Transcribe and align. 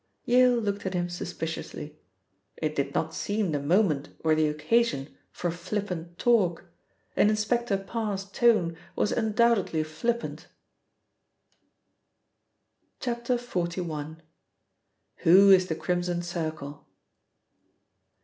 Yale 0.25 0.55
looked 0.57 0.87
at 0.87 0.95
him 0.95 1.07
suspiciously. 1.07 1.95
It 2.57 2.75
did 2.75 2.95
not 2.95 3.13
seem 3.13 3.51
the 3.51 3.59
moment 3.59 4.09
or 4.23 4.33
the 4.33 4.47
occasion 4.47 5.15
for 5.31 5.51
flippant 5.51 6.17
talk, 6.17 6.65
and 7.15 7.29
Inspector 7.29 7.77
Parr's 7.87 8.23
tone 8.25 8.75
was 8.95 9.11
undoubtedly 9.11 9.83
flippant. 9.83 10.47
XLI.— 12.99 13.37
WHO 15.17 15.49
IS 15.51 15.67
THE 15.67 15.75
CRIMSON 15.75 16.23
CIRCLE? 16.23 16.83